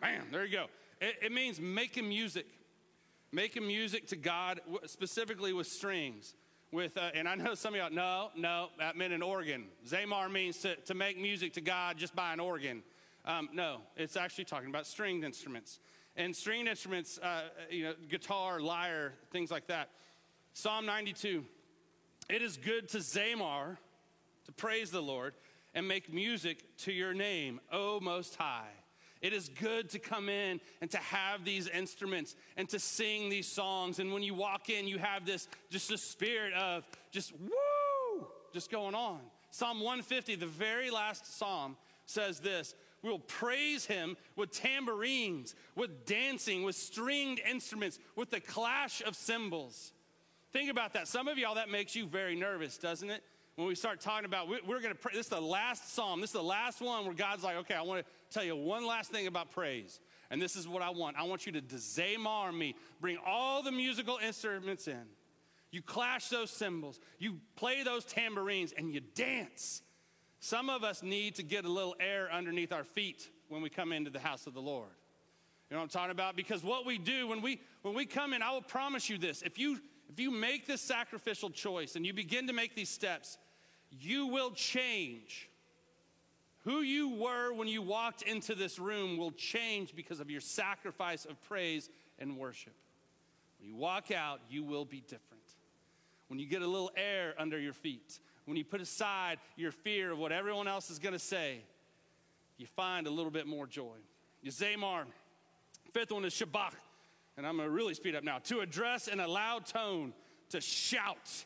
[0.00, 0.66] Bam, there you go.
[1.00, 2.46] It, it means making music.
[3.34, 6.34] Making music to God, specifically with strings.
[6.70, 9.68] With, uh, and I know some of y'all, no, no, that meant an organ.
[9.88, 12.82] Zamar means to, to make music to God just by an organ.
[13.24, 15.80] Um, no, it's actually talking about stringed instruments.
[16.14, 19.88] And stringed instruments, uh, you know, guitar, lyre, things like that.
[20.52, 21.44] Psalm 92
[22.28, 23.78] It is good to Zamar,
[24.44, 25.32] to praise the Lord,
[25.74, 28.81] and make music to your name, O Most High.
[29.22, 33.46] It is good to come in and to have these instruments and to sing these
[33.46, 34.00] songs.
[34.00, 38.70] And when you walk in, you have this just a spirit of just woo, just
[38.70, 39.20] going on.
[39.50, 46.64] Psalm 150, the very last psalm, says this We'll praise him with tambourines, with dancing,
[46.64, 49.92] with stringed instruments, with the clash of cymbals.
[50.52, 51.06] Think about that.
[51.06, 53.22] Some of y'all, that makes you very nervous, doesn't it?
[53.56, 55.12] when we start talking about, we're going to pray.
[55.12, 56.20] This is the last psalm.
[56.20, 58.86] This is the last one where God's like, okay, I want to tell you one
[58.86, 60.00] last thing about praise.
[60.30, 61.16] And this is what I want.
[61.16, 65.04] I want you to dezamar me, bring all the musical instruments in.
[65.70, 69.82] You clash those cymbals, you play those tambourines, and you dance.
[70.40, 73.92] Some of us need to get a little air underneath our feet when we come
[73.92, 74.90] into the house of the Lord.
[75.70, 76.36] You know what I'm talking about?
[76.36, 79.40] Because what we do when we when we come in, I will promise you this.
[79.40, 83.38] If you if you make this sacrificial choice and you begin to make these steps,
[83.90, 85.48] you will change.
[86.64, 91.24] Who you were when you walked into this room will change because of your sacrifice
[91.24, 92.74] of praise and worship.
[93.58, 95.42] When you walk out, you will be different.
[96.28, 100.12] When you get a little air under your feet, when you put aside your fear
[100.12, 101.62] of what everyone else is going to say,
[102.58, 103.96] you find a little bit more joy.
[104.46, 105.04] Zamar.
[105.92, 106.74] Fifth one is Shabach.
[107.36, 108.38] And I'm going to really speed up now.
[108.44, 110.12] To address in a loud tone,
[110.50, 111.44] to shout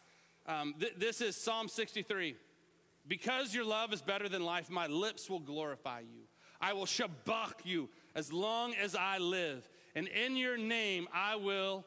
[0.48, 2.36] um, th- this is Psalm 63.
[3.08, 6.22] Because your love is better than life, my lips will glorify you.
[6.60, 9.68] I will shabach you as long as I live.
[9.94, 11.84] And in your name, I will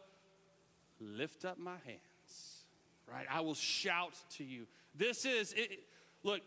[0.99, 2.63] lift up my hands.
[3.11, 3.25] Right?
[3.29, 4.67] I will shout to you.
[4.95, 5.79] This is, it,
[6.23, 6.41] look,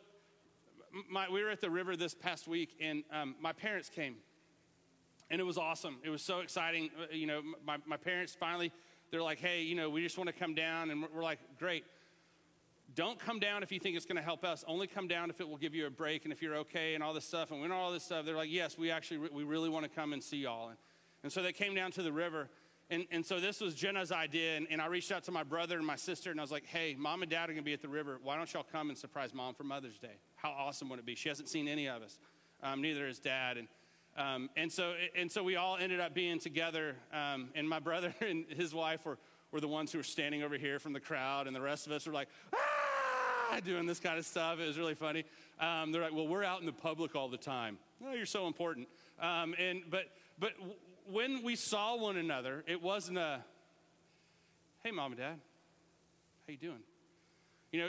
[1.11, 4.17] my, we were at the river this past week, and um, my parents came.
[5.31, 5.97] And it was awesome.
[6.05, 6.91] It was so exciting.
[6.97, 8.71] Uh, you know, my, my parents finally,
[9.11, 10.91] they're like, hey, you know, we just want to come down.
[10.91, 11.85] And we're, we're like, great.
[12.95, 14.65] Don't come down if you think it's going to help us.
[14.67, 17.03] Only come down if it will give you a break and if you're okay and
[17.03, 17.51] all this stuff.
[17.51, 20.13] And when all this stuff, they're like, yes, we actually, we really want to come
[20.13, 20.69] and see y'all.
[20.69, 20.79] And,
[21.23, 22.51] and so they came down to the river.
[22.91, 24.57] And, and so this was Jenna's idea.
[24.57, 26.67] And, and I reached out to my brother and my sister and I was like,
[26.67, 28.19] hey, mom and dad are going to be at the river.
[28.23, 30.19] Why don't y'all come and surprise mom for Mother's Day?
[30.37, 31.15] How awesome would it be?
[31.15, 32.19] She hasn't seen any of us.
[32.63, 33.57] Um, neither has dad.
[33.57, 33.69] And,
[34.19, 36.97] um, and, so, and so we all ended up being together.
[37.13, 39.19] Um, and my brother and his wife were,
[39.51, 41.47] were the ones who were standing over here from the crowd.
[41.47, 42.72] And the rest of us were like, ah!
[43.61, 44.59] Doing this kind of stuff.
[44.59, 45.25] It was really funny.
[45.61, 47.79] Um, they're like, well, we're out in the public all the time.
[48.05, 48.89] Oh, you're so important.
[49.21, 50.07] Um, and, but,
[50.39, 50.53] but
[51.11, 53.45] when we saw one another, it wasn't a,
[54.83, 55.41] hey, mom and dad,
[56.47, 56.81] how you doing?
[57.71, 57.89] You know,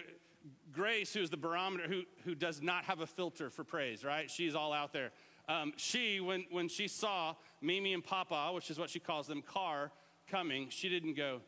[0.71, 4.29] Grace, who's the barometer, who, who does not have a filter for praise, right?
[4.29, 5.11] She's all out there.
[5.47, 9.41] Um, she, when, when she saw Mimi and Papa, which is what she calls them,
[9.41, 9.91] car
[10.29, 11.41] coming, she didn't go,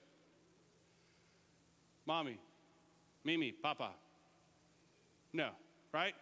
[2.05, 2.38] Mommy,
[3.24, 3.91] Mimi, Papa,
[5.36, 5.49] no,
[5.93, 6.15] right?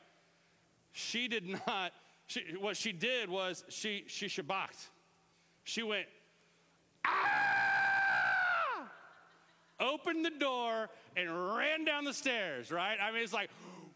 [0.91, 1.91] She did not,
[2.27, 4.87] she, what she did was she, she shabaked.
[5.63, 6.07] She went,
[7.05, 7.31] ah!
[9.79, 12.97] Opened the door and ran down the stairs, right?
[13.01, 13.49] I mean, it's like,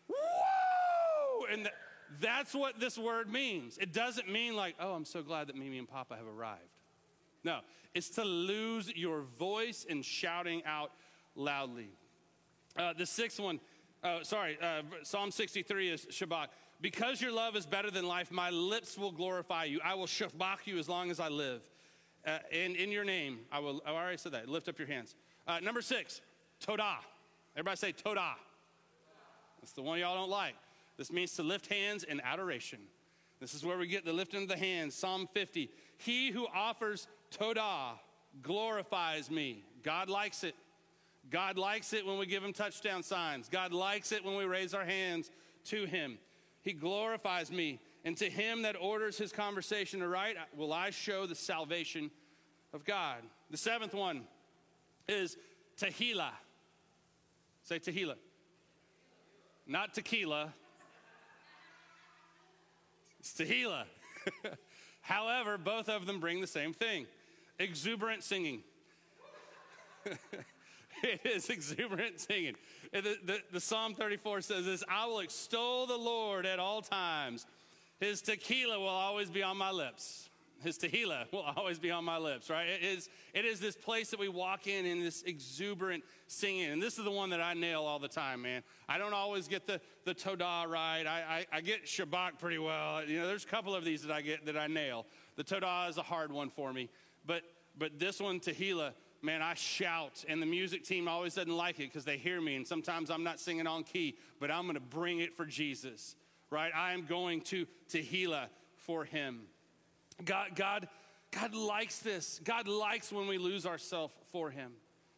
[0.08, 1.46] whoa!
[1.52, 1.72] And the,
[2.20, 3.78] that's what this word means.
[3.78, 6.62] It doesn't mean like, oh, I'm so glad that Mimi and Papa have arrived.
[7.44, 7.60] No,
[7.94, 10.92] it's to lose your voice in shouting out
[11.36, 11.90] loudly.
[12.76, 13.60] Uh, the sixth one,
[14.04, 16.48] uh, sorry, uh, Psalm 63 is Shabach.
[16.80, 19.80] Because your love is better than life, my lips will glorify you.
[19.84, 21.62] I will Shabach you as long as I live.
[22.26, 24.48] Uh, and in your name, I will, I already said that.
[24.48, 25.16] Lift up your hands.
[25.48, 26.22] Uh, number six,
[26.66, 26.98] Todah.
[27.56, 28.34] Everybody say Todah.
[29.60, 30.54] That's the one y'all don't like.
[30.98, 32.80] This means to lift hands in adoration.
[33.40, 34.94] This is where we get the lifting of the hands.
[34.96, 35.70] Psalm 50.
[35.98, 38.00] He who offers Todah
[38.42, 39.64] glorifies me.
[39.84, 40.56] God likes it.
[41.30, 43.50] God likes it when we give him touchdown signs.
[43.50, 45.30] God likes it when we raise our hands
[45.66, 46.18] to him.
[46.62, 47.80] He glorifies me.
[48.06, 52.10] And to him that orders his conversation aright, will I show the salvation
[52.74, 53.18] of God.
[53.50, 54.24] The seventh one
[55.08, 55.38] is
[55.78, 56.32] Tehillah.
[57.64, 58.16] Say Tehillah.
[59.66, 60.54] Not tequila.
[63.20, 63.84] It's Tehillah.
[65.02, 67.08] However, both of them bring the same thing
[67.60, 68.64] exuberant singing.
[71.04, 72.56] it is exuberant singing.
[72.92, 77.46] The, the, the, Psalm 34 says this I will extol the Lord at all times.
[78.00, 80.30] His tequila will always be on my lips.
[80.64, 82.68] His tequila will always be on my lips, right?
[82.68, 86.72] It is, it is this place that we walk in in this exuberant singing.
[86.72, 88.64] And this is the one that I nail all the time, man.
[88.90, 91.06] I don't always get the, the Todah right.
[91.06, 93.04] I, I, I get Shabach pretty well.
[93.06, 95.06] You know, there's a couple of these that I get that I nail.
[95.36, 96.90] The Todah is a hard one for me.
[97.26, 97.44] But,
[97.78, 98.94] but this one, Tehillah,
[99.28, 102.56] man, I shout, and the music team always doesn't like it because they hear me,
[102.56, 106.16] and sometimes I'm not singing on key, but I'm going to bring it for Jesus,
[106.50, 106.72] right?
[106.74, 108.46] I am going to Tehillah
[108.78, 109.42] for Him.
[110.24, 110.88] God, God,
[111.32, 112.40] God likes this.
[112.46, 114.72] God likes when we lose ourselves for Him.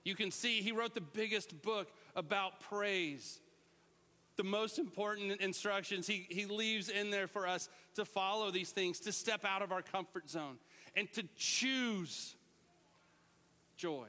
[0.03, 3.39] You can see He wrote the biggest book about praise.
[4.37, 8.99] The most important instructions he, he leaves in there for us to follow these things,
[9.01, 10.57] to step out of our comfort zone,
[10.95, 12.35] and to choose
[13.79, 14.07] joy.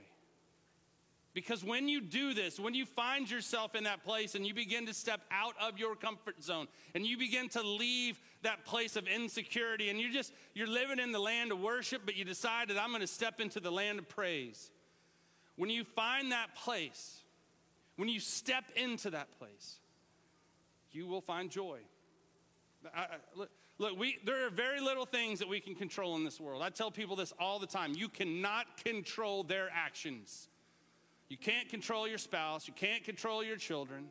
[1.33, 4.87] Because when you do this, when you find yourself in that place and you begin
[4.87, 9.07] to step out of your comfort zone and you begin to leave that place of
[9.07, 12.79] insecurity and you're just you're living in the land of worship but you decide that
[12.79, 14.73] I'm going to step into the land of praise.
[15.55, 17.21] When you find that place,
[17.97, 19.79] when you step into that place,
[20.91, 21.79] you will find joy.
[22.93, 23.07] I, I,
[23.37, 23.51] look,
[23.81, 26.61] Look, we, there are very little things that we can control in this world.
[26.63, 27.95] I tell people this all the time.
[27.97, 30.49] You cannot control their actions.
[31.31, 32.69] You can't control your spouse.
[32.69, 34.09] You can't control your children.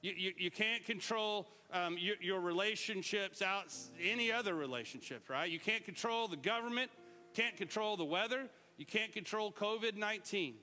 [0.00, 3.66] You, you, you can't control um, your, your, relationships out,
[4.02, 5.50] any other relationships, right?
[5.50, 6.90] You can't control the government,
[7.34, 8.48] can't control the weather,
[8.78, 10.54] you can't control COVID 19.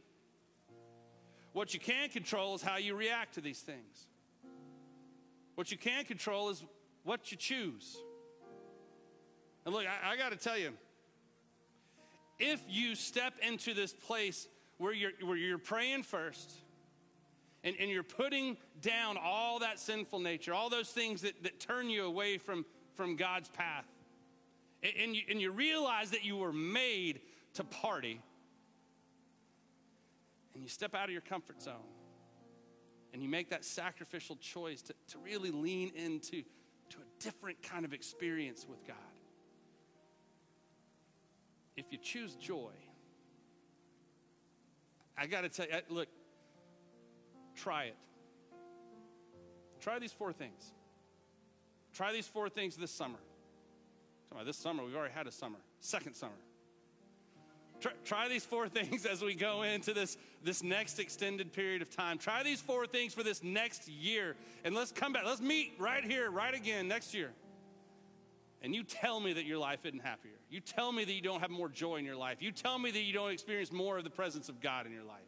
[1.54, 4.08] What you can control is how you react to these things.
[5.54, 6.64] What you can control is
[7.04, 7.98] what you choose.
[9.66, 10.74] And look, I, I got to tell you,
[12.40, 14.48] if you step into this place
[14.78, 16.52] where you're, where you're praying first,
[17.64, 21.90] and, and you're putting down all that sinful nature, all those things that, that turn
[21.90, 23.86] you away from, from God's path,
[24.82, 27.22] and, and, you, and you realize that you were made
[27.54, 28.20] to party,
[30.56, 31.76] and you step out of your comfort zone,
[33.14, 36.42] and you make that sacrificial choice to, to really lean into
[36.90, 38.98] to a different kind of experience with God
[41.76, 42.72] if you choose joy,
[45.18, 46.08] I got to tell you, look,
[47.56, 47.98] try it.
[49.80, 50.74] Try these four things.
[51.94, 53.20] Try these four things this summer.
[54.30, 56.34] Come on, this summer, we've already had a summer, second summer.
[57.82, 61.90] Try, try, these four things as we go into this, this next extended period of
[61.90, 62.18] time.
[62.18, 64.36] Try these four things for this next year.
[64.64, 65.24] And let's come back.
[65.26, 67.32] Let's meet right here, right again next year
[68.62, 70.36] and you tell me that your life isn't happier.
[70.50, 72.38] You tell me that you don't have more joy in your life.
[72.42, 75.04] You tell me that you don't experience more of the presence of God in your
[75.04, 75.20] life.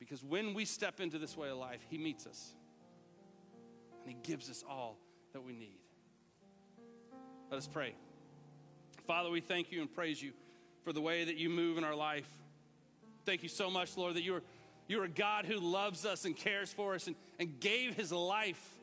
[0.00, 2.54] Because when we step into this way of life, He meets us
[4.02, 4.98] and He gives us all
[5.32, 5.78] that we need.
[7.50, 7.94] Let us pray.
[9.06, 10.32] Father, we thank you and praise you
[10.82, 12.28] for the way that you move in our life.
[13.24, 14.42] Thank you so much, Lord, that you're,
[14.88, 18.77] you're a God who loves us and cares for us and, and gave His life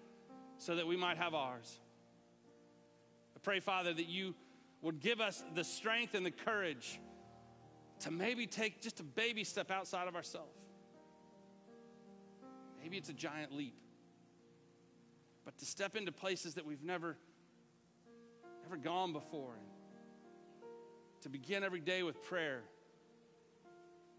[0.57, 1.79] so that we might have ours.
[3.35, 4.35] I pray, Father, that you
[4.81, 6.99] would give us the strength and the courage
[8.01, 10.57] to maybe take just a baby step outside of ourselves.
[12.81, 13.75] Maybe it's a giant leap.
[15.43, 17.17] But to step into places that we've never,
[18.63, 19.53] never gone before.
[19.53, 19.65] And
[21.21, 22.61] to begin every day with prayer.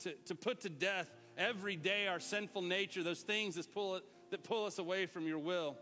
[0.00, 1.08] To, to put to death
[1.38, 5.38] every day our sinful nature, those things that pull, that pull us away from your
[5.38, 5.76] will.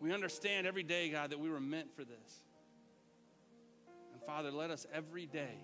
[0.00, 2.42] We understand every day, God, that we were meant for this.
[4.12, 5.58] And Father, let us every day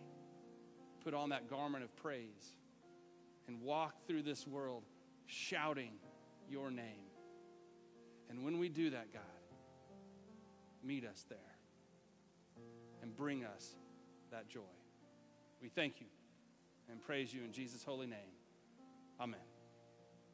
[1.05, 2.57] put on that garment of praise
[3.47, 4.83] and walk through this world
[5.27, 5.93] shouting
[6.49, 7.11] your name.
[8.31, 9.23] And when we do that, God,
[10.83, 11.39] meet us there
[13.03, 13.75] and bring us
[14.31, 14.61] that joy.
[15.63, 16.07] We thank you
[16.91, 18.33] and praise you in Jesus' holy name.
[19.21, 19.54] Amen.